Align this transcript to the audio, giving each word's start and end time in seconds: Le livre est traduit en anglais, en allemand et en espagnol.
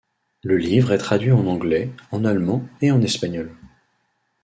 Le 0.41 0.57
livre 0.57 0.93
est 0.93 0.97
traduit 0.97 1.31
en 1.31 1.45
anglais, 1.45 1.91
en 2.09 2.25
allemand 2.25 2.67
et 2.81 2.89
en 2.89 3.03
espagnol. 3.03 3.51